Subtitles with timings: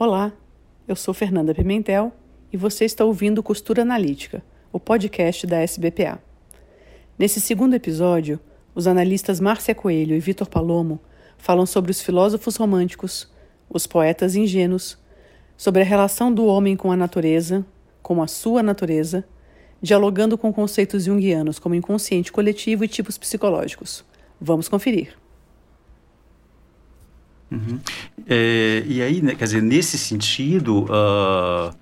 [0.00, 0.32] Olá,
[0.86, 2.12] eu sou Fernanda Pimentel
[2.52, 6.22] e você está ouvindo Costura Analítica, o podcast da SBPA.
[7.18, 8.38] Nesse segundo episódio,
[8.76, 11.00] os analistas Márcia Coelho e Vitor Palomo
[11.36, 13.28] falam sobre os filósofos românticos,
[13.68, 14.96] os poetas ingênuos,
[15.56, 17.66] sobre a relação do homem com a natureza,
[18.00, 19.24] com a sua natureza,
[19.82, 24.04] dialogando com conceitos junguianos como inconsciente coletivo e tipos psicológicos.
[24.40, 25.17] Vamos conferir.
[27.50, 27.78] Uhum.
[28.26, 31.74] É, e aí, né, quer dizer, nesse sentido, uh,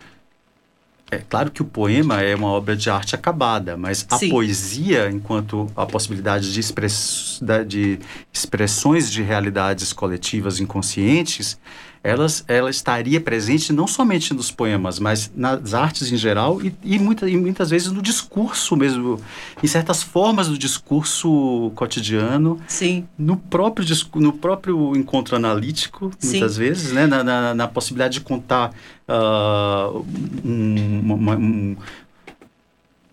[1.11, 4.29] é claro que o poema é uma obra de arte acabada, mas a Sim.
[4.29, 8.01] poesia, enquanto a possibilidade de, express, de
[8.33, 11.59] expressões de realidades coletivas inconscientes,
[12.03, 16.99] elas, ela estaria presente não somente nos poemas, mas nas artes em geral e, e,
[16.99, 19.21] muita, e muitas vezes no discurso mesmo,
[19.63, 22.61] em certas formas do discurso cotidiano.
[22.69, 23.07] Sim.
[23.19, 26.31] No próprio, no próprio encontro analítico, Sim.
[26.31, 27.07] muitas vezes, né?
[27.07, 28.73] na, na, na possibilidade de contar
[29.09, 30.05] uh,
[30.45, 31.77] um, uma, um,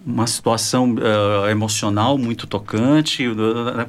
[0.06, 3.26] uma situação uh, emocional muito tocante,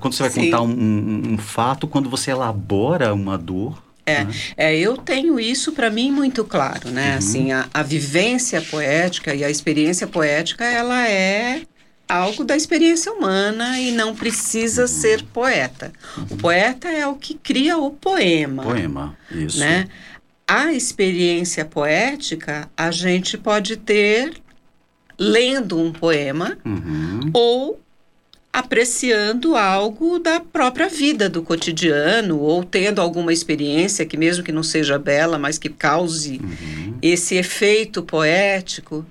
[0.01, 0.45] quando você vai Sim.
[0.45, 4.31] contar um, um, um, fato, quando você elabora uma dor, é, uhum.
[4.57, 7.13] é, eu tenho isso para mim muito claro, né?
[7.13, 7.19] Uhum.
[7.19, 11.63] Assim, a, a vivência poética e a experiência poética, ela é
[12.09, 14.89] algo da experiência humana e não precisa uhum.
[14.89, 15.93] ser poeta.
[16.17, 16.27] Uhum.
[16.31, 18.63] O poeta é o que cria o poema.
[18.63, 19.59] Poema, isso.
[19.59, 19.89] Né?
[20.47, 24.35] A experiência poética a gente pode ter
[25.19, 27.31] lendo um poema uhum.
[27.33, 27.81] ou
[28.55, 34.63] apreciando algo da própria vida, do cotidiano, ou tendo alguma experiência que, mesmo que não
[34.63, 36.95] seja bela, mas que cause uhum.
[37.03, 39.05] esse efeito poético,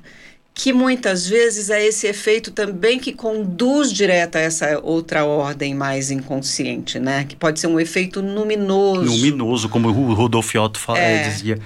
[0.54, 6.10] que muitas vezes é esse efeito também que conduz direto a essa outra ordem mais
[6.10, 7.26] inconsciente, né?
[7.26, 9.12] Que pode ser um efeito luminoso.
[9.12, 11.28] Luminoso, como o Rodolfo Otto fala, é.
[11.28, 11.60] dizia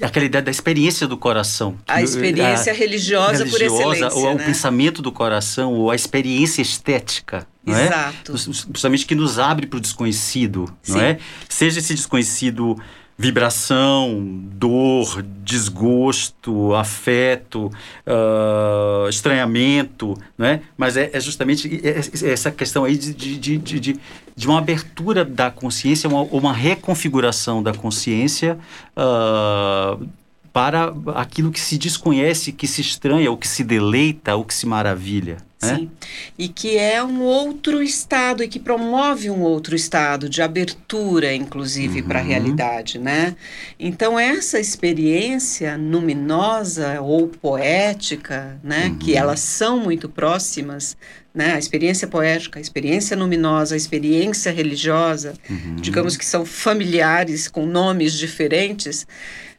[0.00, 1.76] aquela ideia da experiência do coração.
[1.86, 4.18] A experiência a, religiosa, religiosa, por excelência.
[4.18, 4.42] Ou né?
[4.42, 7.46] o pensamento do coração, ou a experiência estética.
[7.64, 7.86] Não é?
[7.86, 8.32] Exato.
[8.32, 8.64] É?
[8.68, 10.92] Principalmente que nos abre para o desconhecido, Sim.
[10.92, 11.18] não é?
[11.48, 12.76] Seja esse desconhecido
[13.18, 14.22] vibração,
[14.52, 17.72] dor, desgosto, afeto,
[18.06, 20.60] uh, estranhamento, né?
[20.76, 21.80] Mas é, é justamente
[22.24, 24.00] essa questão aí de, de, de, de,
[24.36, 28.58] de uma abertura da consciência, uma, uma reconfiguração da consciência
[28.96, 30.06] uh,
[30.52, 34.66] para aquilo que se desconhece, que se estranha, ou que se deleita, ou que se
[34.66, 35.38] maravilha.
[35.62, 35.76] Né?
[35.76, 35.90] Sim,
[36.38, 42.02] e que é um outro estado e que promove um outro estado de abertura, inclusive,
[42.02, 42.08] uhum.
[42.08, 43.34] para a realidade, né?
[43.80, 48.98] Então essa experiência luminosa ou poética, né, uhum.
[48.98, 50.94] que elas são muito próximas,
[51.34, 51.54] né?
[51.54, 55.76] A experiência poética, a experiência luminosa, a experiência religiosa, uhum.
[55.76, 59.06] digamos que são familiares com nomes diferentes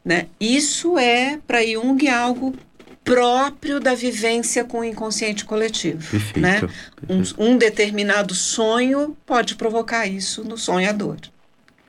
[0.08, 0.28] né?
[0.40, 2.56] Isso é, para Jung, algo
[3.08, 6.00] próprio da vivência com o inconsciente coletivo.
[6.10, 6.60] Perfeito, né?
[6.60, 7.36] perfeito.
[7.40, 11.18] Um, um, determinado sonho pode provocar isso no sonhador.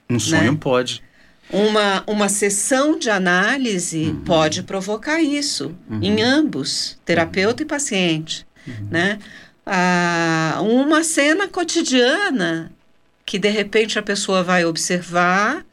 [0.08, 0.58] Um sonho né?
[0.60, 1.02] pode.
[1.50, 4.20] Uma, uma sessão de análise uhum.
[4.20, 6.00] pode provocar isso uhum.
[6.02, 7.66] em ambos, terapeuta uhum.
[7.66, 8.46] e paciente.
[8.66, 8.88] Uhum.
[8.90, 9.18] Né?
[9.66, 12.70] Ah, uma cena cotidiana
[13.26, 15.64] que de repente a pessoa vai observar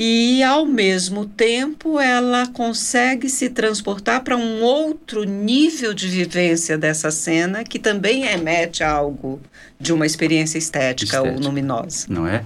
[0.00, 7.10] e ao mesmo tempo ela consegue se transportar para um outro nível de vivência dessa
[7.10, 9.40] cena que também remete a algo
[9.78, 11.36] de uma experiência estética, estética.
[11.36, 12.06] ou luminosa.
[12.08, 12.44] Não é?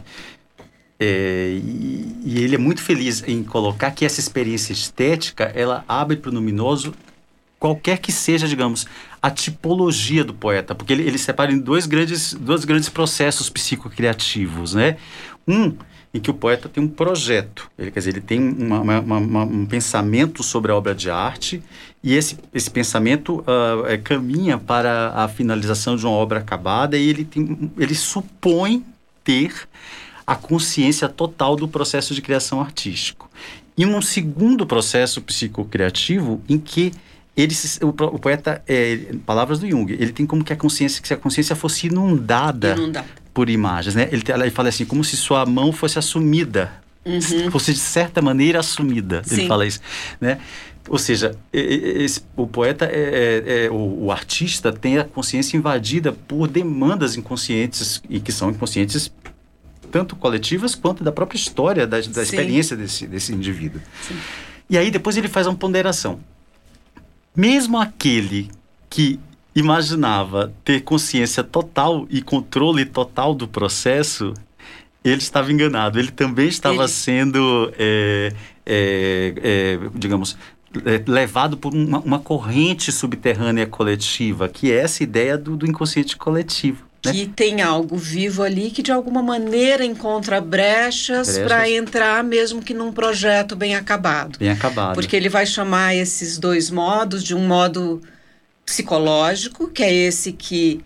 [0.99, 6.17] é e, e, ele é muito feliz em colocar que essa experiência estética ela abre
[6.17, 6.95] para o luminoso
[7.61, 8.87] qualquer que seja, digamos,
[9.21, 14.73] a tipologia do poeta, porque ele, ele separa em dois grandes, dois grandes processos psicocriativos,
[14.73, 14.97] né?
[15.47, 15.77] Um
[16.15, 19.45] em que o poeta tem um projeto, ele quer dizer, ele tem uma, uma, uma,
[19.45, 21.63] um pensamento sobre a obra de arte
[22.03, 27.09] e esse, esse pensamento uh, é, caminha para a finalização de uma obra acabada e
[27.09, 28.85] ele, tem, ele supõe
[29.25, 29.55] ter
[30.27, 33.31] a consciência total do processo de criação artístico.
[33.77, 36.93] E um segundo processo psicocriativo em que
[37.35, 41.09] ele, o, o poeta, é, palavras do Jung, ele tem como que a consciência, que
[41.09, 44.09] se a consciência fosse inundada, inundada por imagens, né?
[44.13, 46.73] Ele, fala assim, como se sua mão fosse assumida,
[47.05, 47.51] uhum.
[47.51, 49.23] fosse de certa maneira assumida.
[49.25, 49.41] Sim.
[49.41, 49.81] Ele fala isso,
[50.21, 50.39] né?
[50.89, 56.13] Ou seja, esse, o poeta, é, é, é, o, o, artista tem a consciência invadida
[56.13, 59.13] por demandas inconscientes e que são inconscientes
[59.93, 63.81] tanto coletivas quanto da própria história, da, da experiência desse, desse indivíduo.
[64.07, 64.17] Sim.
[64.69, 66.19] E aí depois ele faz uma ponderação.
[67.37, 68.51] Mesmo aquele
[68.91, 69.21] que
[69.55, 74.33] imaginava ter consciência total e controle total do processo,
[75.05, 75.99] ele estava enganado.
[75.99, 76.89] Ele também estava ele...
[76.89, 78.33] sendo é,
[78.65, 80.37] é, é, digamos,
[81.07, 86.85] levado por uma, uma, corrente subterrânea coletiva, que é essa ideia do, do inconsciente coletivo.
[87.05, 87.13] Né?
[87.13, 91.47] Que tem algo vivo ali que de alguma maneira encontra brechas, brechas.
[91.47, 94.39] para entrar, mesmo que num projeto bem acabado.
[94.39, 94.95] Bem acabado.
[94.95, 98.01] Porque ele vai chamar esses dois modos de um modo
[98.65, 100.81] psicológico, que é esse que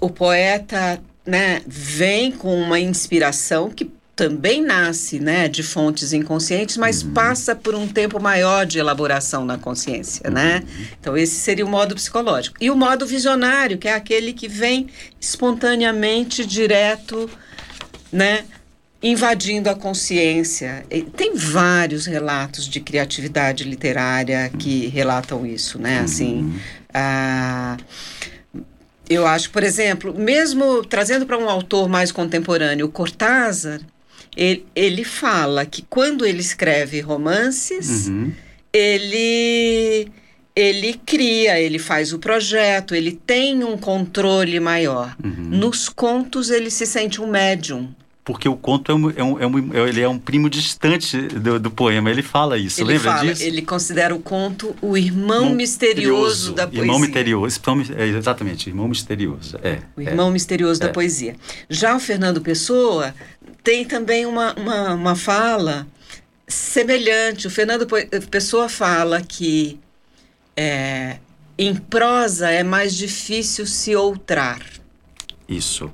[0.00, 7.04] o poeta né, vem com uma inspiração que também nasce né, de fontes inconscientes, mas
[7.04, 7.12] uhum.
[7.12, 10.56] passa por um tempo maior de elaboração na consciência, né?
[10.56, 10.60] uhum.
[10.60, 10.88] né?
[11.00, 12.56] Então esse seria o modo psicológico.
[12.60, 14.88] E o modo visionário, que é aquele que vem
[15.20, 17.30] espontaneamente direto,
[18.10, 18.44] né?
[19.00, 20.84] Invadindo a consciência.
[20.90, 26.00] E tem vários relatos de criatividade literária que relatam isso, né?
[26.00, 26.58] Assim, uhum.
[26.98, 27.76] A
[29.08, 33.80] eu acho, por exemplo, mesmo trazendo para um autor mais contemporâneo, Cortázar,
[34.36, 38.32] ele, ele fala que quando ele escreve romances, uhum.
[38.72, 40.08] ele
[40.54, 45.16] ele cria, ele faz o projeto, ele tem um controle maior.
[45.22, 45.56] Uhum.
[45.56, 47.94] Nos contos ele se sente um médium
[48.28, 51.58] porque o conto é um, é um, é um, ele é um primo distante do,
[51.58, 52.10] do, poema.
[52.10, 53.42] Ele fala isso, ele lembra fala, disso?
[53.42, 56.82] Ele considera o conto o irmão misterioso, misterioso, da poesia.
[56.82, 57.60] Irmão misterioso,
[57.96, 59.58] é, exatamente, irmão misterioso.
[59.62, 60.92] É, o irmão é, misterioso da é.
[60.92, 61.36] poesia.
[61.70, 63.14] Já o Fernando Pessoa
[63.64, 65.86] tem também uma, uma, uma fala
[66.46, 67.46] semelhante.
[67.46, 67.86] O Fernando
[68.30, 69.80] Pessoa fala que
[70.54, 71.16] é,
[71.56, 74.60] em prosa é mais difícil se outrar.
[75.48, 75.90] Isso.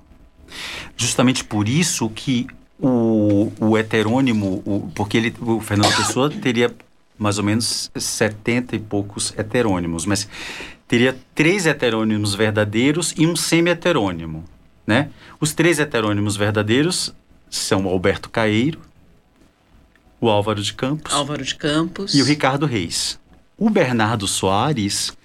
[0.97, 2.47] Justamente por isso que
[2.79, 6.75] o, o heterônimo, o, porque ele, o Fernando Pessoa teria
[7.19, 10.29] mais ou menos 70 e poucos heterônimos, mas
[10.87, 14.45] teria três heterônimos verdadeiros e um semi-heterônimo,
[14.87, 15.11] né?
[15.41, 17.15] Os três heterônimos verdadeiros
[17.49, 18.81] são o Alberto Caeiro,
[20.21, 23.19] o Álvaro de Campos, Álvaro de Campos e o Ricardo Reis.
[23.57, 25.17] O Bernardo Soares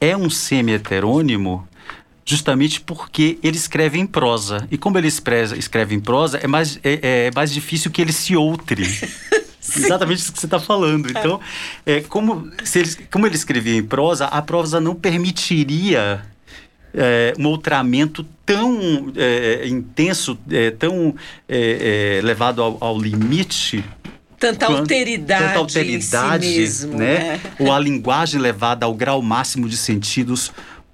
[0.00, 1.66] é um semi-heterônimo
[2.24, 4.66] justamente porque ele escreve em prosa.
[4.70, 8.36] E como ele escreve em prosa, é mais, é, é mais difícil que ele se
[8.36, 8.82] outre.
[9.76, 11.08] Exatamente isso que você está falando.
[11.08, 11.40] Então,
[11.86, 16.22] é, como, ele, como ele escrevia em prosa, a prosa não permitiria
[16.92, 21.14] é, um outramento tão é, intenso, é, tão
[21.48, 23.84] é, é, levado ao, ao limite
[24.42, 27.18] tanta alteridade, tanta alteridade si mesmo, né?
[27.18, 27.40] né?
[27.60, 30.52] Ou a linguagem levada ao grau máximo de sentidos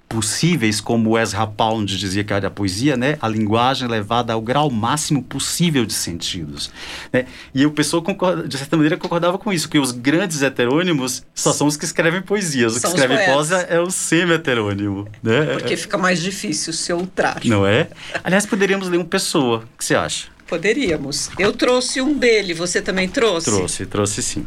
[0.09, 3.15] possíveis, como Ezra Pound dizia que era a poesia, né?
[3.21, 6.71] A linguagem levada ao grau máximo possível de sentidos.
[7.13, 7.27] Né?
[7.53, 11.53] E o pessoal, concorda, de certa maneira, concordava com isso, que os grandes heterônimos só
[11.53, 12.75] são os que escrevem poesias.
[12.75, 15.07] Os que escrevem prosa é o semi-heterônimo.
[15.21, 15.45] Né?
[15.53, 17.39] Porque fica mais difícil se outrar.
[17.45, 17.87] Não é?
[18.23, 19.59] Aliás, poderíamos ler um Pessoa.
[19.75, 20.27] O que você acha?
[20.47, 21.29] Poderíamos.
[21.37, 23.45] Eu trouxe um dele, você também trouxe?
[23.45, 24.45] Trouxe, trouxe sim.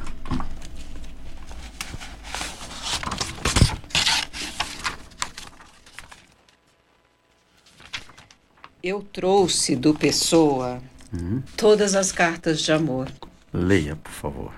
[8.82, 10.82] Eu trouxe do Pessoa
[11.12, 11.40] uhum.
[11.56, 13.12] todas as cartas de amor.
[13.52, 14.52] Leia, por favor.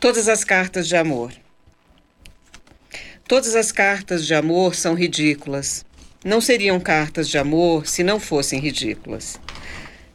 [0.00, 1.30] Todas as cartas de amor.
[3.26, 5.84] Todas as cartas de amor são ridículas.
[6.24, 9.38] Não seriam cartas de amor se não fossem ridículas.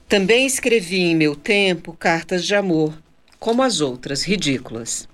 [0.10, 2.98] Também escrevi em meu tempo cartas de amor,
[3.40, 5.08] como as outras ridículas.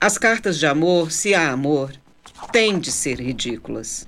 [0.00, 1.92] As cartas de amor, se há amor,
[2.52, 4.06] têm de ser ridículas.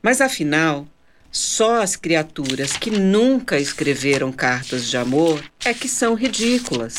[0.00, 0.86] Mas afinal,
[1.34, 6.94] só as criaturas que nunca escreveram cartas de amor é que são ridículas.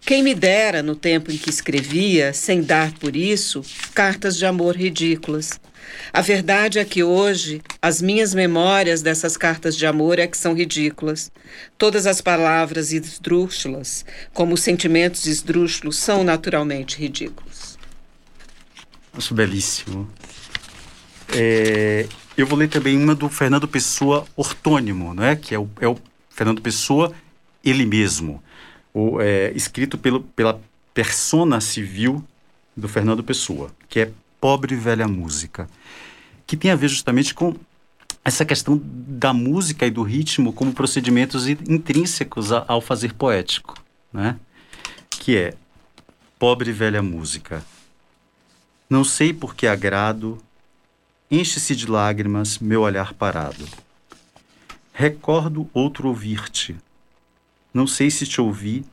[0.00, 3.62] Quem me dera, no tempo em que escrevia, sem dar por isso,
[3.92, 5.60] cartas de amor ridículas.
[6.10, 10.54] A verdade é que hoje as minhas memórias dessas cartas de amor é que são
[10.54, 11.30] ridículas.
[11.76, 17.78] Todas as palavras esdrúxulas, como os sentimentos esdrúxulos, são naturalmente ridículos.
[19.12, 20.10] Acho belíssimo.
[21.34, 22.06] É,
[22.40, 25.36] eu vou ler também uma do Fernando Pessoa ortônimo, não é?
[25.36, 25.96] que é o, é o
[26.28, 27.12] Fernando Pessoa
[27.64, 28.42] ele mesmo,
[28.94, 30.60] o, é, escrito pelo, pela
[30.94, 32.24] persona civil
[32.76, 35.68] do Fernando Pessoa, que é Pobre Velha Música,
[36.46, 37.54] que tem a ver justamente com
[38.24, 43.74] essa questão da música e do ritmo como procedimentos intrínsecos ao fazer poético,
[44.12, 44.36] né?
[45.10, 45.54] que é
[46.38, 47.64] Pobre Velha Música.
[48.88, 50.38] Não sei por que agrado
[51.30, 53.64] Enche-se de lágrimas meu olhar parado.
[54.92, 56.76] Recordo outro ouvir-te.
[57.72, 58.84] Não sei se te ouvi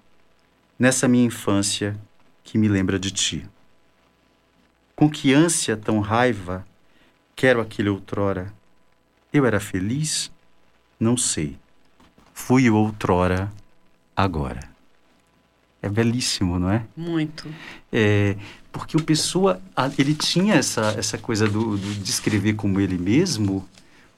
[0.78, 2.00] nessa minha infância
[2.44, 3.50] que me lembra de ti.
[4.96, 6.64] Com que ânsia tão raiva
[7.36, 8.54] quero aquele outrora.
[9.34, 10.32] Eu era feliz?
[11.00, 11.58] Não sei.
[12.36, 13.52] Fui outrora,
[14.16, 14.77] agora.
[15.82, 16.84] É belíssimo, não é?
[16.96, 17.48] Muito.
[17.92, 18.36] É,
[18.72, 19.62] porque o Pessoa,
[19.98, 23.68] ele tinha essa, essa coisa do, do, de escrever como ele mesmo,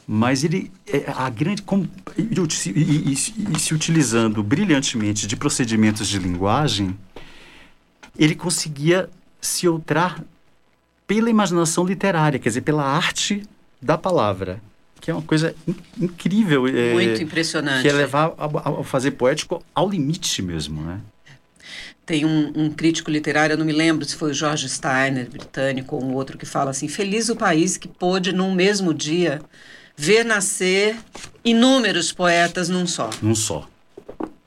[0.07, 1.63] mas ele, é, a grande,
[2.17, 6.97] e, e, e, e se utilizando brilhantemente de procedimentos de linguagem,
[8.17, 9.09] ele conseguia
[9.41, 10.23] se outrar
[11.05, 13.43] pela imaginação literária, quer dizer, pela arte
[13.81, 14.61] da palavra
[14.99, 16.67] que é uma coisa in incrível.
[16.67, 17.81] É, Muito impressionante.
[17.81, 20.99] Que é levar a, a, fazer poético ao limite mesmo, né?
[22.09, 25.95] Tem um, um, crítico literário, eu não me lembro se foi o George Steiner, britânico,
[25.95, 29.39] ou um outro, que fala assim: Feliz o país que pôde, num mesmo dia,
[29.95, 30.97] ver nascer
[31.45, 33.11] inúmeros poetas num só.
[33.21, 33.69] Num só.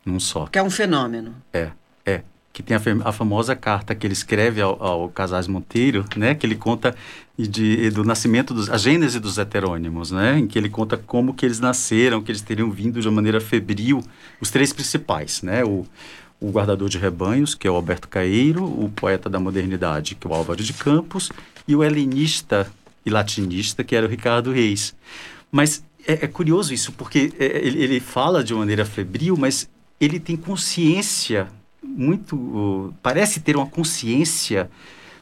[0.04, 0.46] Num só.
[0.46, 1.36] Que é um fenômeno.
[1.52, 1.70] É,
[2.04, 6.34] é que tem a, a, famosa carta que ele escreve ao, ao Casais Monteiro, né,
[6.34, 6.94] que ele conta
[7.38, 11.46] de, do nascimento dos a gênese dos heterônimos, né, em que ele conta como que
[11.46, 14.02] eles nasceram, que eles teriam vindo de uma maneira febril,
[14.40, 15.86] os três principais, né, o,
[16.42, 20.30] o guardador de rebanhos, que é o Alberto Caeiro, o poeta da modernidade, que é
[20.30, 21.30] o Álvaro de Campos,
[21.68, 22.70] e o helenista
[23.06, 24.94] e latinista, que era o Ricardo Reis.
[25.50, 29.68] Mas é, é curioso isso, porque é, ele, ele fala de maneira febril, mas
[30.00, 31.46] ele tem consciência
[31.80, 32.92] muito.
[33.02, 34.68] parece ter uma consciência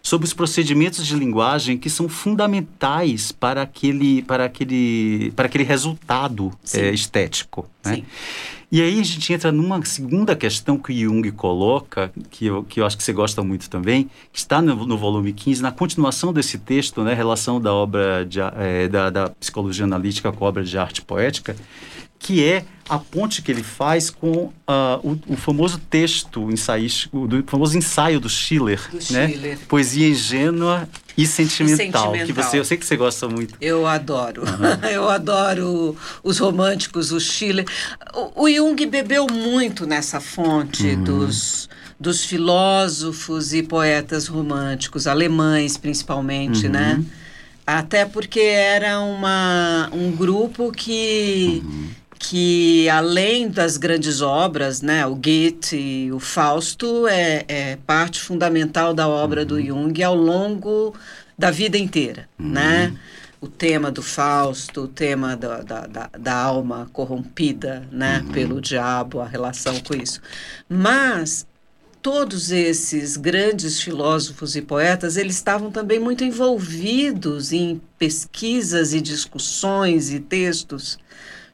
[0.02, 6.52] sobre os procedimentos de linguagem que são fundamentais para aquele, para aquele, para aquele resultado
[6.74, 7.68] é, estético.
[7.84, 8.02] Né?
[8.72, 12.86] E aí a gente entra numa segunda questão que Jung coloca, que eu, que eu
[12.86, 16.56] acho que você gosta muito também, que está no, no volume 15, na continuação desse
[16.56, 20.78] texto, né, relação da obra de, é, da, da psicologia analítica com a obra de
[20.78, 21.56] arte poética,
[22.20, 24.52] que é a ponte que ele faz com uh,
[25.02, 29.28] o, o, famoso texto ensaístico, do famoso ensaio do Schiller, do né?
[29.28, 29.58] Schiller.
[29.66, 33.54] Poesia ingênua e sentimental, e sentimental, que você, eu sei que você gosta muito.
[33.60, 34.88] Eu adoro, uhum.
[34.90, 37.64] eu adoro os românticos, o Schiller.
[38.12, 41.04] O, o Jung bebeu muito nessa fonte uhum.
[41.04, 46.94] dos dos filósofos e poetas românticos, alemães principalmente, né?
[46.94, 46.98] uhum.
[46.98, 47.04] né?
[47.66, 55.14] Até porque era uma, um grupo que uhum que além das grandes obras, né, o
[55.14, 59.46] Goethe, o Fausto é, é parte fundamental da obra uhum.
[59.46, 60.94] do Jung ao longo
[61.36, 62.50] da vida inteira, uhum.
[62.50, 62.94] né?
[63.40, 68.32] O tema do Fausto, o tema da, da, da, da alma corrompida, né, uhum.
[68.32, 70.20] pelo diabo, a relação com isso.
[70.68, 71.46] Mas
[72.02, 80.12] todos esses grandes filósofos e poetas, eles estavam também muito envolvidos em pesquisas e discussões
[80.12, 80.98] e textos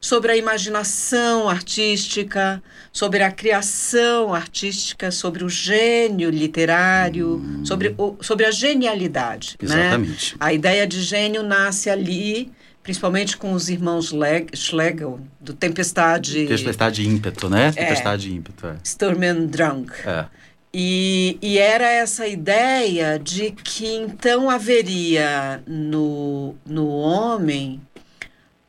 [0.06, 7.64] sobre a imaginação artística, sobre a criação artística, sobre o gênio literário, hum.
[7.64, 9.56] sobre, o, sobre a genialidade.
[9.60, 9.66] Né?
[9.66, 10.34] Exatamente.
[10.34, 10.38] Né?
[10.38, 12.52] A ideia de gênio nasce ali,
[12.84, 14.12] principalmente com os irmãos
[14.54, 16.46] Schlegel, do Tempestade...
[16.46, 17.66] Tempestade e Ímpeto, né?
[17.66, 18.76] É, Tempestade e Ímpeto, é.
[18.84, 19.90] Sturm und Drang.
[20.04, 20.26] É.
[20.72, 27.80] E, e, era essa ideia de que então haveria no, no homem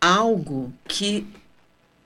[0.08, 1.28] algo que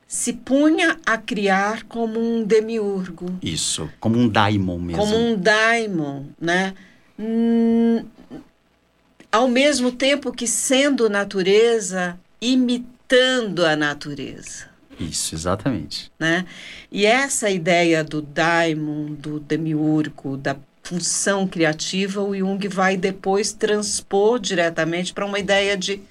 [0.07, 3.37] se punha a criar como um demiurgo.
[3.41, 5.01] Isso, como um daimon mesmo.
[5.01, 6.73] Como um daimon, né?
[7.17, 8.03] Hum,
[9.31, 14.71] ao mesmo tempo que sendo natureza, imitando a natureza.
[14.99, 16.11] Isso, exatamente.
[16.19, 16.45] Né?
[16.91, 24.39] E essa ideia do daimon, do demiurgo, da função criativa, o Jung vai depois transpor
[24.39, 26.01] diretamente para uma ideia de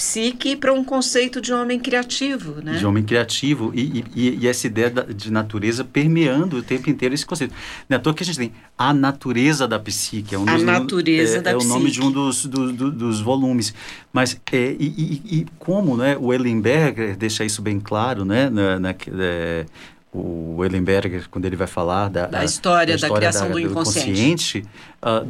[0.00, 2.78] psique para um conceito de homem criativo, né?
[2.78, 7.26] De homem criativo e, e, e essa ideia de natureza permeando o tempo inteiro esse
[7.26, 7.54] conceito.
[7.86, 10.34] Não é à toa que a gente tem a natureza da psique.
[10.34, 11.70] É um a dos, natureza é, da é psique.
[11.70, 13.74] É o nome de um dos, do, do, dos volumes.
[14.10, 18.48] Mas, é, e, e, como né, o Ellenberger deixa isso bem claro, né?
[18.48, 19.66] Na, na, é,
[20.14, 23.60] o Ellenberger, quando ele vai falar da, da, história, da, história da criação da, do
[23.60, 24.68] inconsciente, do, inconsciente,
[25.02, 25.24] uh,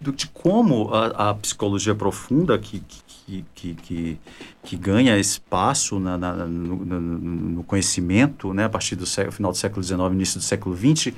[0.00, 2.80] do, de como a, a psicologia profunda, que,
[3.54, 4.18] que que,
[4.62, 9.58] que, ganha espaço na, na, no, no, conhecimento, né, a partir do século, final do
[9.58, 11.14] século XIX, início do século XX,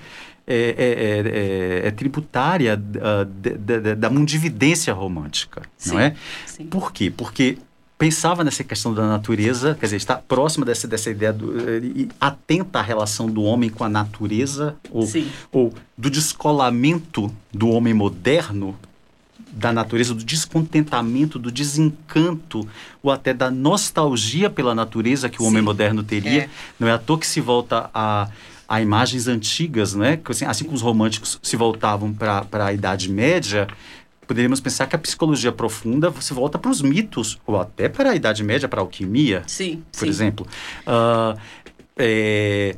[0.47, 6.15] é, é, é, é tributária uh, da, da, da mundividência romântica, sim, não é?
[6.47, 6.67] Sim.
[6.67, 7.11] Por quê?
[7.11, 7.59] Porque
[7.97, 12.81] pensava nessa questão da natureza, quer dizer, está próxima dessa, dessa ideia, do, e atenta
[12.81, 15.09] à relação do homem com a natureza, ou,
[15.51, 18.77] ou do descolamento do homem moderno
[19.55, 22.69] da natureza, do descontentamento, do desencanto,
[23.03, 26.43] ou até da nostalgia pela natureza que o Sim, homem moderno teria.
[26.43, 26.49] É.
[26.79, 28.29] Não é à toa que se volta a,
[28.69, 30.19] a imagens antigas, né?
[30.29, 33.69] Assim, assim como os românticos se voltavam para a Idade Média,
[34.27, 38.17] poderíamos pensar que a psicologia profunda se volta para os mitos, ou até para a
[38.17, 40.09] Idade Média, para a alquimia, sim, por sim.
[40.09, 40.47] exemplo.
[40.87, 41.39] Uh,
[41.97, 42.77] é,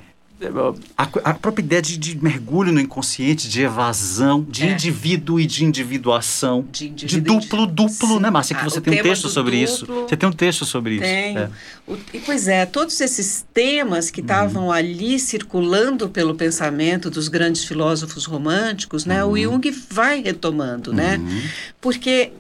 [0.97, 4.73] a, a, própria ideia de, de, mergulho no inconsciente, de evasão, de é.
[4.73, 8.21] indivíduo e de individuação, de, de duplo, duplo, Sim.
[8.21, 8.55] né, Márcia?
[8.55, 9.87] Que ah, você tem um texto sobre duplo, isso.
[9.87, 11.39] Você tem um texto sobre tenho.
[11.39, 11.47] isso.
[11.87, 12.17] Tenho.
[12.17, 12.21] É.
[12.27, 14.73] Pois é, todos esses temas que estavam uhum.
[14.73, 19.33] ali circulando pelo pensamento dos grandes filósofos românticos, né, uhum.
[19.33, 21.17] o Jung vai retomando, né?
[21.17, 21.43] Uhum.
[21.81, 22.33] Porque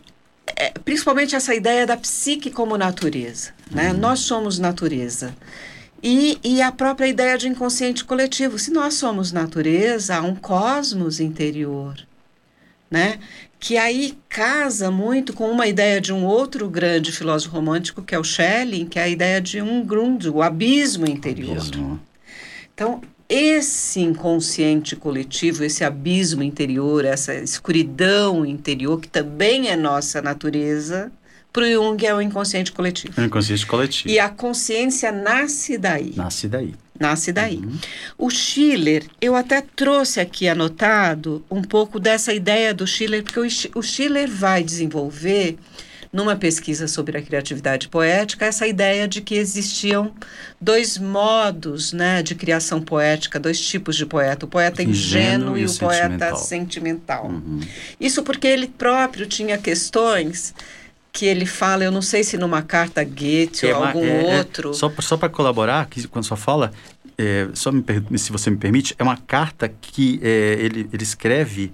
[0.54, 3.92] é, principalmente essa ideia da psique como natureza, né?
[3.92, 3.98] Uhum.
[3.98, 5.34] Nós somos natureza.
[6.08, 8.60] E, e a própria ideia de inconsciente coletivo.
[8.60, 11.96] Se nós somos natureza, há um cosmos interior,
[12.88, 13.18] né?
[13.58, 18.18] que aí casa muito com uma ideia de um outro grande filósofo romântico, que é
[18.20, 21.56] o Schelling, que é a ideia de um grund, o abismo interior.
[21.56, 22.00] Abismo.
[22.72, 31.10] Então, esse inconsciente coletivo, esse abismo interior, essa escuridão interior, que também é nossa natureza,
[31.56, 33.18] para o Jung é o inconsciente coletivo.
[33.18, 34.12] O inconsciente coletivo.
[34.12, 36.12] E a consciência nasce daí.
[36.14, 36.74] Nasce daí.
[37.00, 37.56] Nasce daí.
[37.56, 37.78] Uhum.
[38.18, 43.40] O Schiller, eu até trouxe aqui anotado um pouco dessa ideia do Schiller, porque
[43.74, 45.56] o, Schiller vai desenvolver
[46.12, 50.12] numa pesquisa sobre a criatividade poética essa ideia de que existiam
[50.60, 55.64] dois modos né, de criação poética, dois tipos de poeta, o poeta ingênuo, ingênuo e,
[55.64, 57.28] o, o poeta sentimental.
[57.28, 57.60] Uhum.
[57.98, 60.54] Isso porque ele próprio tinha questões
[61.16, 64.38] que ele fala, eu não sei se numa carta Goethe é ou algum é, é,
[64.38, 64.74] outro.
[64.74, 66.70] só só para colaborar, que quando só fala,
[67.16, 67.82] é, só me,
[68.18, 71.72] se você me permite, é uma carta que é, ele, ele escreve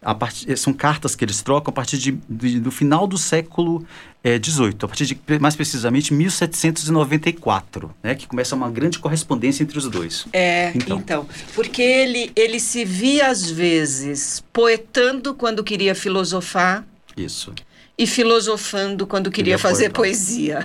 [0.00, 3.86] a part, são cartas que eles trocam a partir de, de do final do século
[4.24, 9.86] XVIII, a partir de, mais precisamente, 1794, né, que começa uma grande correspondência entre os
[9.86, 10.24] dois.
[10.32, 16.86] É, então, então porque ele, ele se via, às vezes, poetando quando queria filosofar.
[17.14, 17.52] Isso
[17.98, 20.64] e filosofando quando queria, fazer poesia.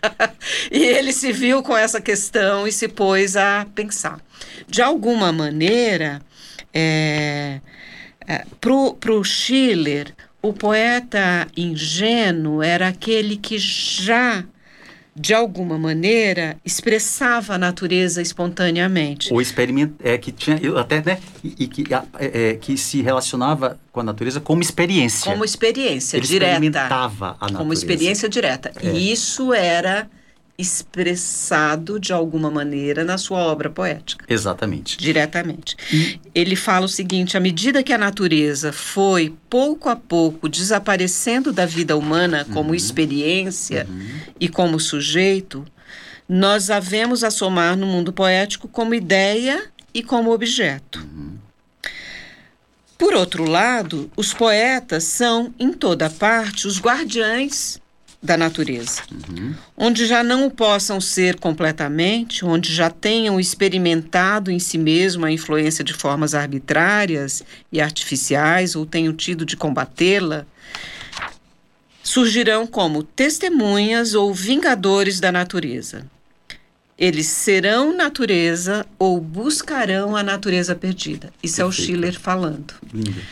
[0.70, 4.20] e ele se viu com essa questão e se pôs a pensar.
[4.68, 6.22] De alguma maneira,
[6.72, 7.60] é,
[8.26, 14.44] é, para o Schiller, o poeta ingênuo era aquele que já
[15.14, 19.32] de alguma maneira, expressava a natureza espontaneamente.
[19.32, 23.78] Ou experimenta, é, que tinha, até, né, e, e que, é, é, que se relacionava
[23.92, 25.30] com a natureza como experiência.
[25.30, 26.52] Como experiência Ele direta.
[26.52, 27.58] experimentava a natureza.
[27.58, 28.72] Como experiência direta.
[28.76, 28.92] É.
[28.92, 30.08] E isso era
[30.60, 34.24] expressado de alguma maneira na sua obra poética.
[34.28, 34.98] Exatamente.
[34.98, 35.76] Diretamente.
[35.92, 36.20] E...
[36.34, 41.64] Ele fala o seguinte: à medida que a natureza foi pouco a pouco desaparecendo da
[41.64, 42.74] vida humana como uhum.
[42.74, 44.08] experiência uhum.
[44.38, 45.64] e como sujeito,
[46.28, 51.00] nós a vemos assomar no mundo poético como ideia e como objeto.
[51.00, 51.38] Uhum.
[53.00, 57.79] Por outro lado, os poetas são, em toda parte, os guardiães
[58.22, 59.54] da natureza, uhum.
[59.74, 65.32] onde já não o possam ser completamente, onde já tenham experimentado em si mesmo a
[65.32, 70.44] influência de formas arbitrárias e artificiais ou tenham tido de combatê-la,
[72.02, 76.06] surgirão como testemunhas ou vingadores da natureza.
[76.98, 81.32] Eles serão natureza ou buscarão a natureza perdida.
[81.42, 81.60] Isso Perfeito.
[81.60, 82.74] é o Schiller falando.
[82.92, 83.22] Lindo.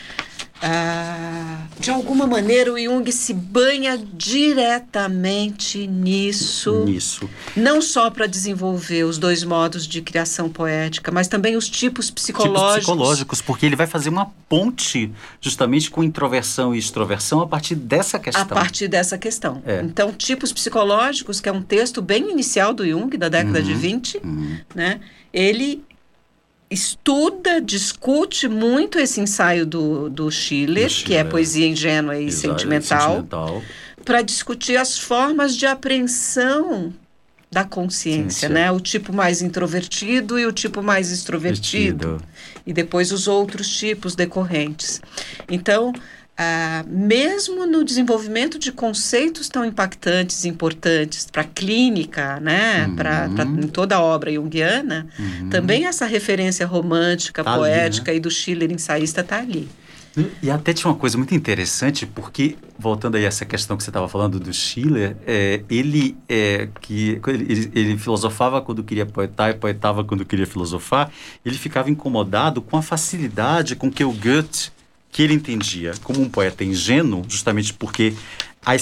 [0.61, 6.83] Ah, de alguma maneira o Jung se banha diretamente nisso.
[6.83, 7.29] Nisso.
[7.55, 12.61] Não só para desenvolver os dois modos de criação poética, mas também os tipos psicológicos.
[12.61, 17.75] Tipos psicológicos, porque ele vai fazer uma ponte justamente com introversão e extroversão a partir
[17.75, 18.41] dessa questão.
[18.41, 19.63] A partir dessa questão.
[19.65, 19.81] É.
[19.81, 23.73] Então, tipos psicológicos, que é um texto bem inicial do Jung, da década uhum, de
[23.73, 24.57] 20, uhum.
[24.75, 24.99] né?
[25.31, 25.83] Ele
[26.69, 33.15] estuda, discute muito esse ensaio do, do Schiller, Schiller que é poesia ingênua e sentimental,
[33.15, 33.63] sentimental.
[34.05, 36.93] para discutir as formas de apreensão
[37.51, 38.49] da consciência, Ciência.
[38.49, 38.71] né?
[38.71, 42.11] O tipo mais introvertido e o tipo mais extrovertido.
[42.11, 42.29] Vestido.
[42.65, 45.01] E depois os outros tipos decorrentes.
[45.49, 45.91] Então,
[46.41, 52.95] ah, mesmo no desenvolvimento de conceitos tão impactantes, importantes para a clínica, né, uhum.
[52.95, 55.49] para em toda a obra junguiana, uhum.
[55.49, 58.17] também essa referência romântica, tá poética ali, né?
[58.19, 59.67] e do Schiller ensaísta está ali.
[60.41, 63.89] E até tinha uma coisa muito interessante, porque, voltando aí a essa questão que você
[63.89, 69.55] estava falando do Schiller, é, ele, é, que, ele, ele, filosofava quando queria poetar e
[69.55, 71.11] poetava quando queria filosofar,
[71.45, 74.71] ele ficava incomodado com a facilidade com que o Goethe
[75.11, 78.13] que ele entendia como um poeta ingênuo, justamente porque
[78.65, 78.73] a,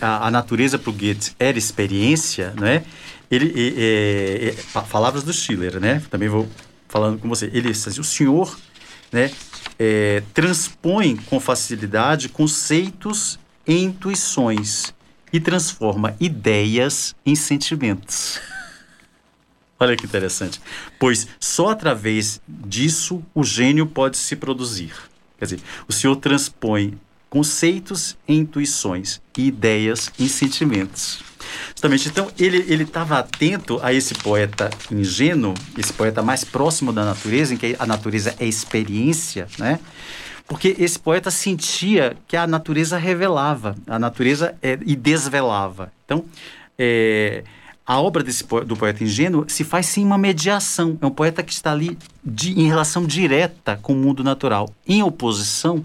[0.00, 2.84] a, a natureza para o Goethe era experiência, né?
[3.30, 6.02] Ele, é, é, palavras do Schiller, né?
[6.10, 6.48] Também vou
[6.88, 7.46] falando com você.
[7.52, 8.58] Ele dizia, o senhor,
[9.12, 9.30] né?
[9.78, 14.94] É, transpõe com facilidade conceitos e intuições
[15.32, 18.40] e transforma ideias em sentimentos.
[19.78, 20.60] Olha que interessante.
[20.98, 24.92] Pois só através disso o gênio pode se produzir.
[25.38, 26.98] Quer dizer, o Senhor transpõe
[27.30, 31.22] conceitos intuições e ideias em sentimentos.
[31.70, 37.54] Justamente, então, ele estava atento a esse poeta ingênuo, esse poeta mais próximo da natureza,
[37.54, 39.78] em que a natureza é experiência, né?
[40.46, 45.92] Porque esse poeta sentia que a natureza revelava, a natureza é, e desvelava.
[46.04, 46.24] Então,
[46.78, 47.44] é,
[47.88, 50.98] a obra desse, do poeta ingênuo se faz sim uma mediação.
[51.00, 55.02] É um poeta que está ali de, em relação direta com o mundo natural, em
[55.02, 55.82] oposição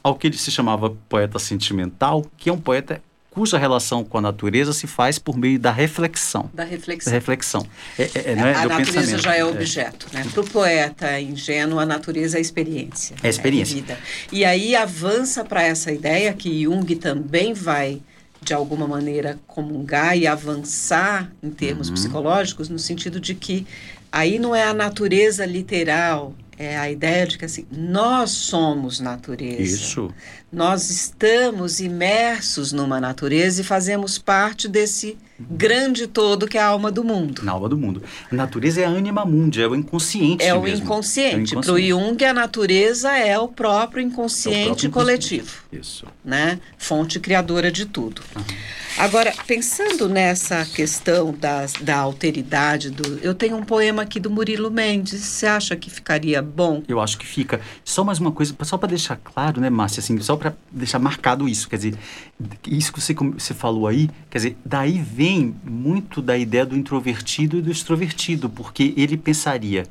[0.00, 4.20] ao que ele se chamava poeta sentimental, que é um poeta cuja relação com a
[4.20, 6.48] natureza se faz por meio da reflexão.
[6.54, 7.10] Da reflexão.
[7.10, 7.66] Da reflexão.
[7.98, 10.06] É, é, não é, a natureza já é objeto.
[10.12, 10.24] Né?
[10.32, 13.16] Para o poeta ingênuo, a natureza é experiência.
[13.24, 13.74] É experiência.
[13.74, 13.98] vida.
[14.30, 18.00] E aí avança para essa ideia que Jung também vai,
[18.42, 21.94] de alguma maneira, comungar e avançar em termos Uhum.
[21.94, 23.66] psicológicos, no sentido de que
[24.10, 29.62] aí não é a natureza literal, é a ideia de que assim, nós somos natureza.
[29.62, 30.12] Isso.
[30.52, 36.90] Nós estamos imersos numa natureza e fazemos parte desse grande todo que é a alma
[36.90, 37.42] do mundo.
[37.44, 38.02] Na alma do mundo.
[38.30, 40.84] A natureza é a anima mundi, é o inconsciente É o mesmo.
[40.84, 41.56] inconsciente.
[41.56, 46.04] É Para o Jung, a natureza é o próprio É o inconsciente próprio coletivo, Isso.
[46.24, 46.58] né?
[46.76, 48.20] Fonte criadora de tudo.
[48.98, 54.70] Agora, pensando nessa questão das, da alteridade, do, eu tenho um poema aqui do Murilo
[54.70, 55.20] Mendes.
[55.22, 56.82] Você acha que ficaria bom?
[56.88, 57.60] Eu acho que fica.
[57.84, 61.48] Só mais uma coisa, só para deixar claro, né, Márcia, assim, só para deixar marcado
[61.48, 61.94] isso, quer dizer,
[62.66, 67.58] isso que você, você falou aí, quer dizer, daí vem muito da ideia do introvertido
[67.58, 69.84] e do extrovertido, porque ele pensaria,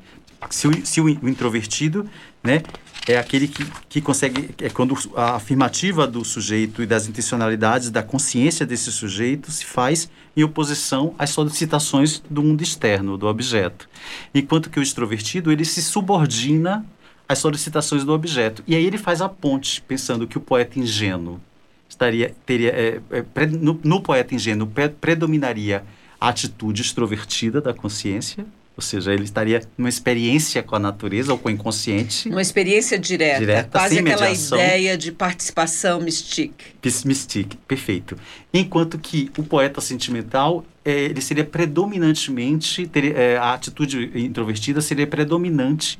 [0.50, 2.10] se o, se o introvertido,
[2.44, 2.64] né,
[3.08, 8.04] é aquele que, que consegue, é quando a afirmativa do sujeito e das intencionalidades da
[8.04, 13.90] consciência desse sujeito se faz em oposição às solicitações do mundo externo, do objeto.
[14.34, 16.86] Enquanto que o extrovertido, ele se subordina
[17.30, 18.64] às solicitações do objeto.
[18.68, 21.40] E aí ele faz a ponte, pensando que o poeta ingênuo
[21.88, 25.84] estaria, teria, é, é, no, no poeta ingênuo pre- predominaria
[26.20, 31.38] a atitude extrovertida da consciência, ou seja, ele estaria numa experiência com a natureza ou
[31.38, 34.58] com o inconsciente, Uma experiência direta, Direta, quase aquela mediação.
[34.58, 36.66] ideia de participação mystique.
[37.06, 38.16] Mystique, perfeito.
[38.54, 45.06] Enquanto que o poeta sentimental, é, ele seria predominantemente, teria, é, a atitude introvertida seria
[45.06, 46.00] predominante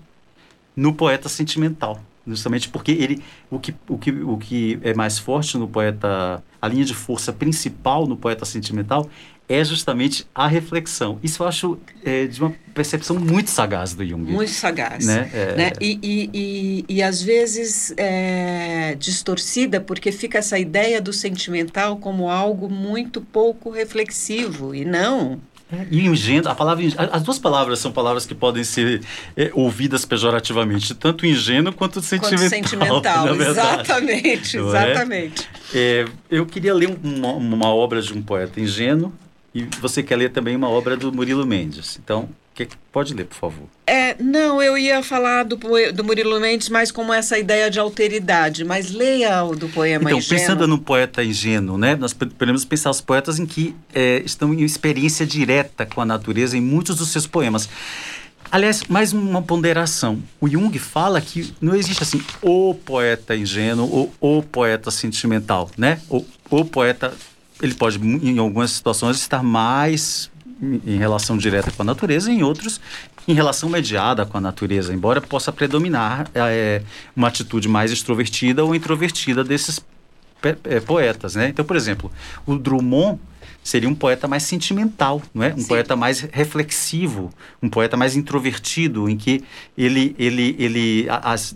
[0.80, 2.02] no poeta sentimental.
[2.26, 6.68] Justamente porque ele, o que, o, que, o que é mais forte no poeta, a
[6.68, 9.10] linha de força principal no poeta sentimental
[9.48, 11.18] é justamente a reflexão.
[11.24, 14.32] Isso eu acho é, de uma percepção muito sagaz do Jung.
[14.32, 15.08] Muito sagaz.
[15.08, 15.30] Né?
[15.34, 15.72] É, né?
[15.82, 22.30] E, e, e, e às vezes é, distorcida, porque fica essa ideia do sentimental como
[22.30, 24.76] algo muito pouco reflexivo.
[24.76, 25.42] E não.
[25.72, 29.02] É, ingênuo, a palavra, as duas palavras são palavras que podem ser
[29.38, 32.40] é, ouvidas pejorativamente, tanto ingênuo quanto sentimental.
[32.40, 33.36] Quanto sentimental.
[33.36, 33.82] verdade.
[33.82, 34.92] Exatamente, Não é?
[34.92, 35.48] exatamente.
[35.74, 39.14] É, eu queria ler um- uma, uma obra de um poeta ingênuo
[39.54, 42.00] e você quer ler também uma obra do Murilo Mendes.
[42.04, 42.30] Então,
[42.66, 43.68] que- pode ler, por favor.
[43.88, 45.58] É, não, eu ia falar do,
[45.94, 50.18] do Murilo Mendes mais como essa ideia de alteridade, mas leia o do poema Então,
[50.18, 50.40] ingênuo.
[50.42, 51.96] pensando no poeta ingênuo, né?
[51.96, 56.58] Nós podemos pensar os poetas em que é, estão em experiência direta com a natureza
[56.58, 57.70] em muitos dos seus poemas.
[58.52, 60.24] Aliás, mais uma ponderação.
[60.42, 66.02] O Jung fala que não existe assim o poeta ingênuo ou o poeta sentimental, né?
[66.10, 67.14] O, o poeta,
[67.62, 72.80] ele pode, em algumas situações, estar mais em- relação direta com a natureza, em outros,
[73.28, 76.82] em relação mediada com a natureza, embora possa predominar é,
[77.16, 79.80] uma atitude mais extrovertida ou introvertida desses
[80.66, 81.50] é, poetas, né?
[81.50, 82.12] Então, por exemplo,
[82.46, 83.20] o Drummond
[83.62, 85.54] seria um poeta mais sentimental, não é?
[85.54, 85.68] Um Sim.
[85.68, 87.30] poeta mais reflexivo,
[87.62, 89.44] um poeta mais introvertido, em que
[89.78, 91.56] ele, ele, ele, as,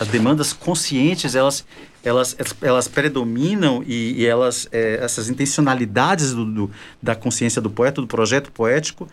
[0.00, 1.64] as demandas conscientes elas,
[2.08, 6.70] elas, elas predominam e, e elas, é, essas intencionalidades do, do-
[7.02, 9.06] da consciência do poeta, do projeto poético,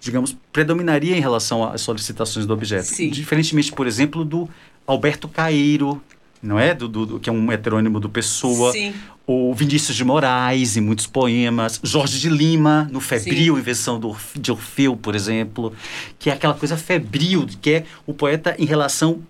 [0.00, 2.84] digamos, predominaria em relação às solicitações do objeto.
[2.86, 3.10] Sim.
[3.10, 4.48] Diferentemente, por exemplo, do
[4.86, 6.00] Alberto Caeiro,
[6.42, 6.72] não é?
[6.74, 8.70] Do, do- que é um heterônimo do Pessoa.
[8.72, 8.94] Sim.
[9.26, 11.78] O Vinícius de Moraes, em muitos poemas.
[11.82, 15.72] Jorge de Lima, no Febril, Invenção do, de Orfeu, por exemplo.
[16.18, 19.20] Que é aquela coisa febril, que é o poeta em relação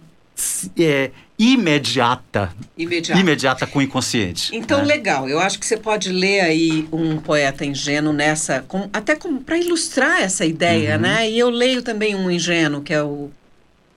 [0.78, 3.20] é, imediata, Imediato.
[3.20, 4.54] imediata com o inconsciente.
[4.54, 4.84] Então, né?
[4.86, 5.28] legal.
[5.28, 10.20] Eu acho que você pode ler aí um poeta ingênuo nessa, com- até para ilustrar
[10.20, 11.02] essa ideia, Uhum.
[11.02, 11.30] né?
[11.30, 13.30] E eu leio também um ingênuo, que é o,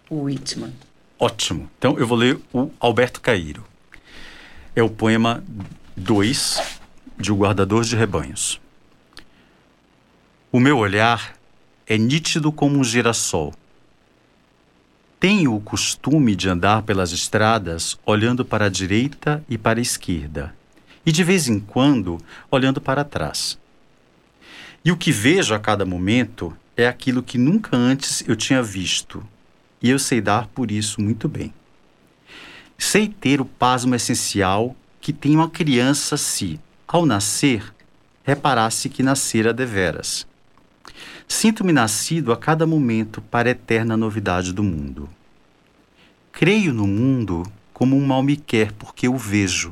[0.10, 0.72] o Whitman.
[1.20, 1.70] Ótimo.
[1.78, 3.64] Então eu vou ler o Alberto Cairo.
[4.76, 5.44] É o poema
[5.98, 6.60] 2
[7.18, 8.60] de O Guardador de Rebanhos.
[10.52, 11.36] O meu olhar
[11.88, 13.54] é nítido como um girassol.
[15.22, 20.52] Tenho o costume de andar pelas estradas olhando para a direita e para a esquerda,
[21.06, 22.18] e de vez em quando
[22.50, 23.56] olhando para trás.
[24.84, 29.24] E o que vejo a cada momento é aquilo que nunca antes eu tinha visto,
[29.80, 31.54] e eu sei dar por isso muito bem.
[32.76, 37.72] Sei ter o pasmo essencial que tem uma criança se, ao nascer,
[38.24, 40.26] reparasse que nascera deveras.
[41.32, 45.10] Sinto-me nascido a cada momento para a eterna novidade do mundo.
[46.30, 49.72] Creio no mundo como um mal me quer porque o vejo.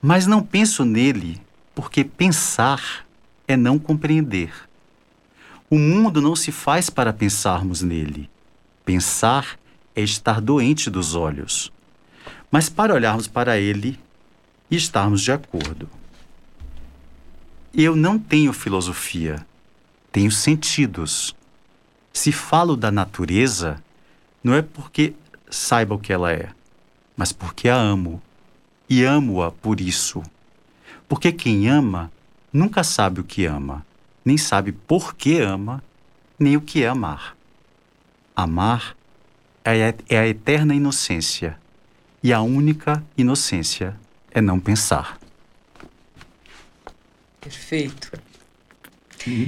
[0.00, 1.38] Mas não penso nele
[1.74, 3.06] porque pensar
[3.46, 4.50] é não compreender.
[5.68, 8.30] O mundo não se faz para pensarmos nele.
[8.86, 9.58] Pensar
[9.94, 11.70] é estar doente dos olhos.
[12.50, 14.00] Mas para olharmos para ele
[14.70, 15.86] e estarmos de acordo.
[17.74, 19.46] Eu não tenho filosofia,
[20.10, 21.34] tenho sentidos.
[22.12, 23.82] Se falo da natureza,
[24.42, 25.14] não é porque
[25.50, 26.50] saiba o que ela é,
[27.16, 28.22] mas porque a amo.
[28.90, 30.22] E amo-a por isso.
[31.06, 32.10] Porque quem ama
[32.52, 33.84] nunca sabe o que ama,
[34.24, 35.82] nem sabe por que ama,
[36.38, 37.36] nem o que é amar.
[38.34, 38.96] Amar
[39.64, 41.58] é, é a eterna inocência,
[42.22, 43.96] e a única inocência
[44.30, 45.18] é não pensar.
[47.40, 48.27] Perfeito.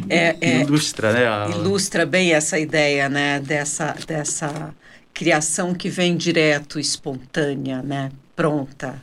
[0.08, 1.26] É, é, ilustra, né?
[1.26, 1.48] A...
[1.50, 3.40] Ilustra bem essa ideia, né?
[3.40, 4.74] Dessa, dessa
[5.12, 8.10] criação que vem direto, espontânea, né?
[8.34, 9.02] Pronta.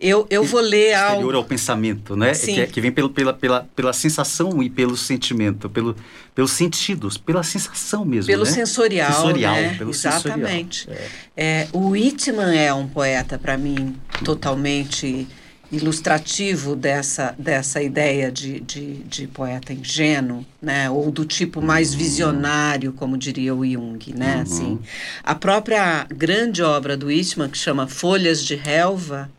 [0.00, 1.12] Eu, eu vou ler algo...
[1.12, 2.32] Exterior ao pensamento, né?
[2.34, 5.94] Que, é, que vem pelo, pela, pela, pela sensação e pelo sentimento, pelo,
[6.34, 8.50] pelos sentidos, pela sensação mesmo, Pelo né?
[8.50, 9.74] sensorial, sensorial né?
[9.78, 10.78] Pelo Exatamente.
[10.86, 11.08] Sensorial.
[11.36, 11.62] É.
[11.62, 15.28] É, o Whitman é um poeta, para mim, totalmente
[15.72, 20.90] ilustrativo dessa, dessa ideia de, de, de, poeta ingênuo, né?
[20.90, 24.12] ou do tipo mais visionário, como diria o Jung.
[24.14, 24.36] Né?
[24.36, 24.42] Uhum.
[24.42, 24.78] Assim,
[25.24, 29.30] a própria grande obra do Whitman, que chama Folhas de Relva,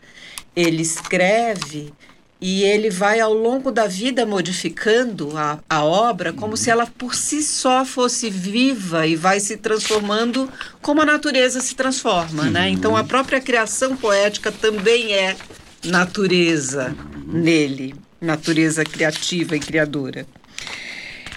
[0.56, 1.93] ele escreve
[2.41, 6.58] e ele vai ao longo da vida modificando a, a obra como uhum.
[6.58, 10.50] se ela por si só fosse viva e vai se transformando
[10.82, 12.43] como a natureza se transforma.
[12.43, 12.50] Uhum.
[12.50, 12.69] Né?
[12.69, 15.38] Então a própria criação poética também é
[15.84, 20.26] natureza nele, natureza criativa e criadora.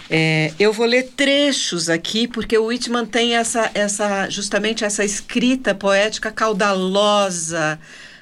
[0.08, 5.74] É, eu vou ler trechos aqui, porque o Whitman tem essa, essa, justamente essa escrita
[5.74, 7.78] poética caudalosa,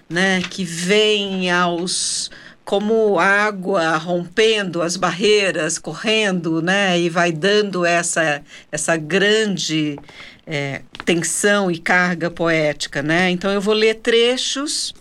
[0.08, 2.30] né, que vem aos
[2.64, 9.98] como água rompendo as barreiras, correndo, né, e vai dando essa essa grande
[10.46, 13.28] é, tensão e carga poética, né.
[13.28, 14.94] Então eu vou ler trechos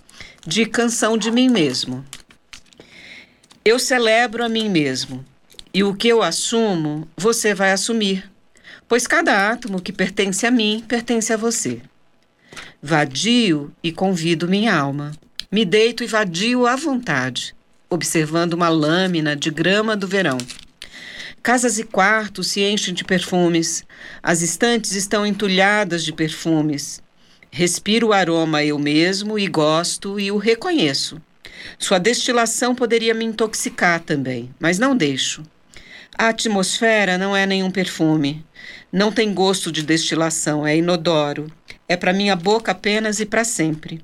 [0.46, 2.04] de canção de mim mesmo.
[3.64, 5.24] Eu celebro a mim mesmo,
[5.74, 8.30] e o que eu assumo, você vai assumir,
[8.88, 11.82] pois cada átomo que pertence a mim pertence a você.
[12.82, 15.14] Vadio e convido minha alma.
[15.50, 17.56] Me deito e vadio à vontade,
[17.90, 20.38] observando uma lâmina de grama do verão.
[21.42, 23.86] Casas e quartos se enchem de perfumes,
[24.22, 27.03] as estantes estão entulhadas de perfumes.
[27.56, 31.22] Respiro o aroma eu mesmo e gosto e o reconheço.
[31.78, 35.44] Sua destilação poderia me intoxicar também, mas não deixo.
[36.18, 38.44] A atmosfera não é nenhum perfume.
[38.92, 41.46] Não tem gosto de destilação, é inodoro.
[41.88, 44.04] É para minha boca apenas e para sempre.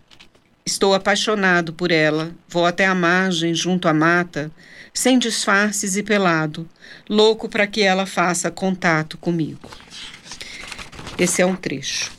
[0.64, 2.32] Estou apaixonado por ela.
[2.48, 4.52] Vou até a margem, junto à mata,
[4.94, 6.70] sem disfarces e pelado,
[7.10, 9.72] louco para que ela faça contato comigo.
[11.18, 12.19] Esse é um trecho.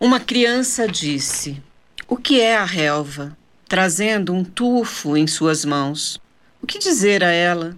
[0.00, 1.62] Uma criança disse:
[2.08, 3.36] O que é a relva?
[3.68, 6.18] Trazendo um tufo em suas mãos.
[6.62, 7.76] O que dizer a ela?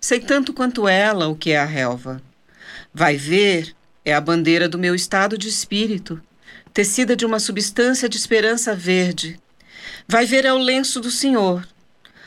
[0.00, 2.20] Sei tanto quanto ela o que é a relva.
[2.92, 3.72] Vai ver,
[4.04, 6.20] é a bandeira do meu estado de espírito,
[6.74, 9.38] tecida de uma substância de esperança verde.
[10.08, 11.64] Vai ver é o lenço do Senhor,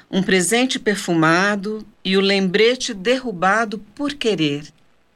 [0.10, 4.63] um presente perfumado e o lembrete derrubado por querer.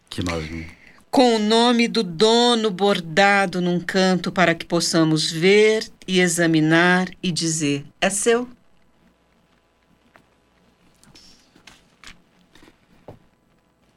[0.09, 0.76] Que maravilha
[1.17, 7.31] com o nome do dono bordado num canto para que possamos ver e examinar e
[7.31, 8.47] dizer: é seu.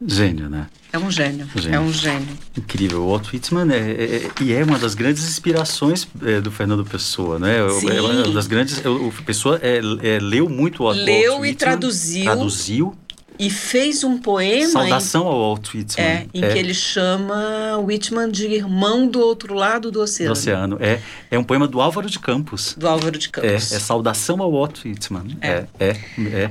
[0.01, 0.69] Gênio, né?
[0.91, 1.77] É um gênio, gênio.
[1.77, 2.39] é um gênio.
[2.57, 3.03] Incrível.
[3.03, 6.87] O Walt Whitman é, é, é, e é uma das grandes inspirações é, do Fernando
[6.87, 7.69] Pessoa, né?
[7.69, 7.91] Sim.
[7.91, 8.83] É uma das grandes.
[8.83, 12.25] O Pessoa é, é, leu muito o Walt Leu e traduziu.
[12.25, 12.97] Traduziu
[13.41, 14.69] e fez um poema.
[14.69, 16.07] Saudação em, ao Walt Whitman.
[16.07, 16.53] É, em é.
[16.53, 20.35] que ele chama Whitman de irmão do outro lado do oceano.
[20.35, 20.77] Do oceano.
[20.79, 21.01] É,
[21.31, 22.75] é um poema do Álvaro de Campos.
[22.77, 23.73] Do Álvaro de Campos.
[23.73, 25.39] É, é Saudação ao Walt Whitman.
[25.41, 25.49] É.
[25.49, 25.97] é, é.
[26.19, 26.51] é.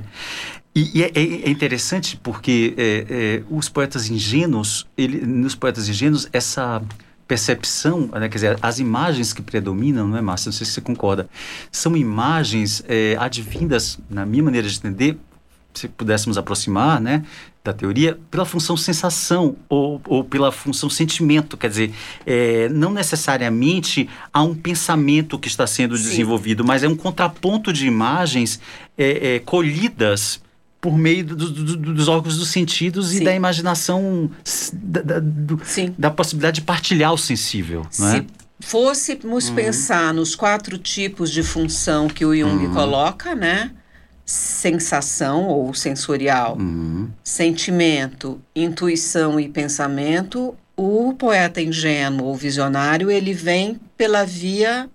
[0.74, 6.28] E, e é, é, interessante porque é, é, os poetas ingênuos, ele, nos poetas ingênuos,
[6.34, 6.82] essa
[7.28, 10.50] percepção, né, quer dizer, as imagens que predominam, não é, Márcia?
[10.50, 11.30] Não sei se você concorda.
[11.72, 15.20] São imagens é, advindas, na minha maneira de entender,
[15.74, 17.24] se pudéssemos aproximar, né,
[17.64, 21.58] da teoria, pela função sensação ou, ou pela função sentimento.
[21.58, 21.94] Quer dizer,
[22.26, 26.04] é, não necessariamente há um pensamento que está sendo Sim.
[26.04, 28.60] desenvolvido, mas é um contraponto de imagens
[28.98, 30.42] é, é, colhidas
[30.82, 33.18] por meio do, do, dos órgãos dos sentidos Sim.
[33.18, 34.32] e da imaginação,
[34.74, 35.22] da, da,
[35.98, 37.86] da, possibilidade de partilhar o sensível.
[37.92, 38.26] Se é?
[38.62, 39.56] fôssemos uhum.
[39.56, 42.74] pensar nos quatro tipos de função que o Jung uhum.
[42.74, 43.72] coloca, né?
[44.32, 47.10] Sensação ou sensorial, uhum.
[47.24, 54.88] sentimento, intuição e pensamento, o poeta ingênuo ou visionário, ele vem pela via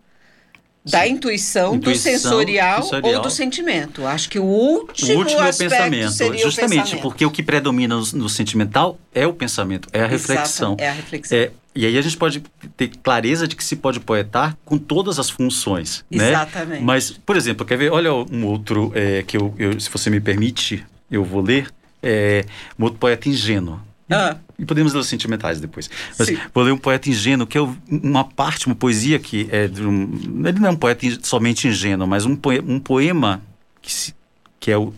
[0.85, 4.07] da intuição, intuição do sensorial, sensorial, ou do sentimento.
[4.07, 6.11] Acho que o último, o último é o pensamento.
[6.11, 7.03] Justamente, o pensamento.
[7.03, 10.77] porque o que predomina no, no, sentimental é o pensamento, é a reflexão.
[10.79, 11.39] é a reflexão.
[11.39, 12.43] É, e aí a gente pode
[12.77, 16.05] ter clareza de que se pode poetar com todas as funções.
[16.11, 16.29] Né?
[16.29, 16.79] Exatamente.
[16.79, 16.85] Né?
[16.85, 17.91] Mas, por exemplo, quer ver?
[17.91, 21.69] Olha um outro é, que eu, eu, se você me permite, eu vou ler.
[22.01, 22.45] É,
[22.79, 23.81] um outro poeta ingênuo.
[24.11, 24.37] Ah.
[24.59, 25.91] E podemos ler os sentimentais depois.
[26.17, 26.39] Mas Sim.
[26.53, 30.47] vou ler um poeta ingênuo, que é uma parte, uma poesia que é um.
[30.47, 33.43] Ele não é um poeta somente ingênuo, mas um poema, um poema
[33.81, 34.15] que, se,
[34.61, 34.93] que é o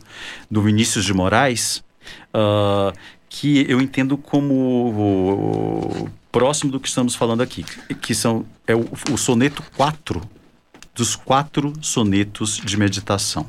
[0.50, 1.82] do Vinícius de Moraes,
[2.34, 2.92] uh,
[3.28, 7.64] que eu entendo como próximo do que estamos falando aqui,
[8.02, 10.20] que são é o, o soneto 4
[10.94, 13.46] dos quatro sonetos de meditação.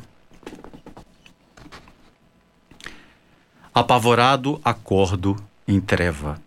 [3.74, 5.36] Apavorado acordo
[5.68, 6.42] em treva.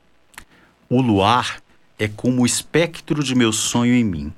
[0.88, 1.60] O luar
[1.98, 4.32] é como o espectro de meu sonho em mim.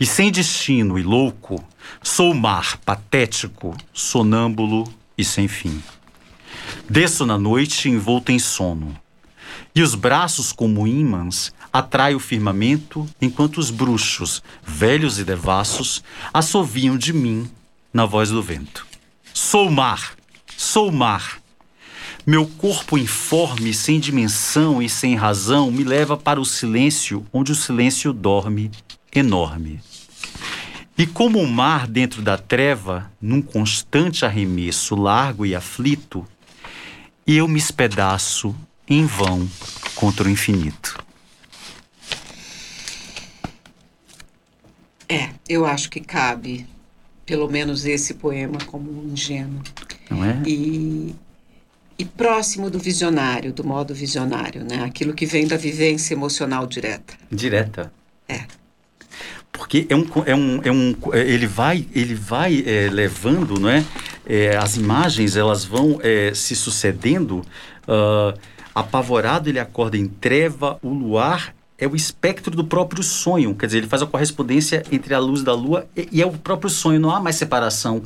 [0.00, 1.64] E sem destino e louco,
[2.02, 5.80] sou mar patético, sonâmbulo e sem fim.
[6.90, 8.92] Desço na noite envolto em sono,
[9.76, 16.96] e os braços como ímãs atraem o firmamento, enquanto os bruxos, velhos e devassos, assoviam
[16.96, 17.46] de mim
[17.92, 18.86] na voz do vento.
[19.34, 20.14] Sou mar,
[20.56, 21.38] sou mar,
[22.26, 27.54] meu corpo informe, sem dimensão e sem razão, me leva para o silêncio, onde o
[27.54, 28.70] silêncio dorme,
[29.14, 29.82] enorme.
[30.96, 36.26] E como o mar dentro da treva, num constante arremesso largo e aflito,
[37.26, 38.56] eu me espedaço
[38.88, 39.48] em vão
[39.94, 41.04] contra o infinito.
[45.08, 46.66] É, eu acho que cabe,
[47.24, 49.62] pelo menos esse poema, como um ingênuo.
[50.10, 50.42] Não é?
[50.46, 51.14] E
[51.98, 54.84] e próximo do visionário, do modo visionário, né?
[54.84, 57.14] Aquilo que vem da vivência emocional direta.
[57.30, 57.90] Direta.
[58.28, 58.42] É.
[59.50, 63.82] Porque é um, é um, é um ele vai, ele vai é, levando, não é?
[64.26, 64.56] é?
[64.56, 67.38] As imagens elas vão é, se sucedendo.
[67.88, 68.38] Uh,
[68.76, 73.54] apavorado ele acorda em treva, o luar é o espectro do próprio sonho.
[73.54, 76.32] Quer dizer, ele faz a correspondência entre a luz da lua e, e é o
[76.32, 77.00] próprio sonho.
[77.00, 78.02] Não há mais separação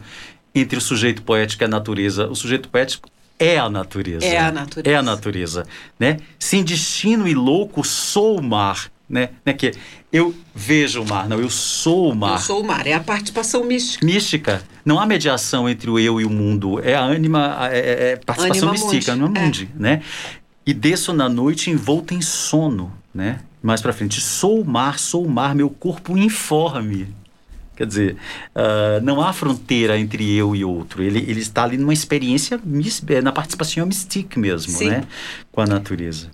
[0.54, 2.28] entre o sujeito poético e a natureza.
[2.28, 4.24] O sujeito poético é a natureza.
[4.24, 4.94] É a natureza.
[4.94, 5.66] É a natureza,
[5.98, 6.18] né?
[6.38, 9.30] Sem destino e louco sou o mar, né?
[9.44, 9.52] né?
[9.52, 9.72] Que
[10.12, 12.34] eu vejo o mar, não, eu sou o mar.
[12.34, 14.04] Eu sou o mar, é a participação mística.
[14.04, 14.62] Mística.
[14.84, 18.16] Não há mediação entre o eu e o mundo, é a ânima, é, é, é
[18.16, 20.02] participação anima mística, não é mundi, né?
[20.66, 23.40] E desço na noite envolto em sono, né?
[23.62, 27.08] Mais para frente, sou o mar, sou o mar, meu corpo informe,
[27.80, 28.16] Quer dizer,
[28.54, 31.02] uh, não há fronteira entre eu e outro.
[31.02, 32.60] Ele, ele está ali numa experiência,
[33.22, 34.90] na participação mística mesmo, Sim.
[34.90, 35.04] né?
[35.50, 36.30] Com a natureza.